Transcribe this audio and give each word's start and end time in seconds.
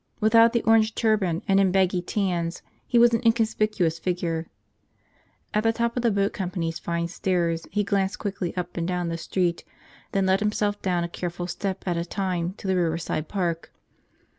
Without 0.19 0.51
the 0.51 0.63
orange 0.63 0.95
turban 0.95 1.43
and 1.47 1.59
in 1.59 1.71
baggy 1.71 2.01
tans, 2.01 2.63
he 2.87 2.97
was 2.97 3.13
an 3.13 3.21
inconspicuous 3.23 3.99
figure. 3.99 4.47
At 5.53 5.61
the 5.61 5.71
top 5.71 5.95
of 5.95 6.01
the 6.01 6.09
boat 6.09 6.33
company's 6.33 6.79
fine 6.79 7.07
stairs 7.07 7.67
he 7.69 7.83
glanced 7.83 8.17
quickly 8.17 8.57
up 8.57 8.75
and 8.77 8.87
down 8.87 9.09
the 9.09 9.17
street, 9.19 9.63
then 10.11 10.25
let 10.25 10.39
himself 10.39 10.81
down 10.81 11.03
a 11.03 11.07
careful 11.07 11.45
step 11.45 11.87
at 11.87 11.97
a 11.97 12.03
time 12.03 12.53
to 12.57 12.65
the 12.65 12.75
riverside 12.75 13.27
park. 13.27 13.71